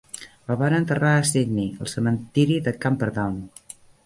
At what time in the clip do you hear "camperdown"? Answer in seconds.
2.87-3.39